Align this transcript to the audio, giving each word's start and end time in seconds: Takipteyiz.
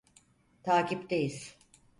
Takipteyiz. 0.63 1.55